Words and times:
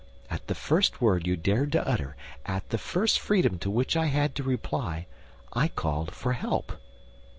At 0.31 0.47
the 0.47 0.55
first 0.55 0.99
word 0.99 1.27
you 1.27 1.35
dared 1.37 1.71
to 1.73 1.87
utter, 1.87 2.15
at 2.43 2.67
the 2.71 2.79
first 2.79 3.19
freedom 3.19 3.59
to 3.59 3.69
which 3.69 3.95
I 3.95 4.07
had 4.07 4.33
to 4.37 4.41
reply, 4.41 5.05
I 5.53 5.67
called 5.67 6.09
for 6.09 6.33
help." 6.33 6.71